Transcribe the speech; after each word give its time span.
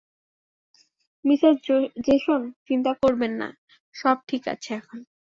Mrs 1.25 1.55
Jason, 2.05 2.41
চিন্তা 2.67 2.91
করবেন 3.01 3.31
না, 3.31 3.47
সব 3.95 4.17
ঠিক 4.27 4.43
আছে 4.47 4.69
এখন। 4.73 4.99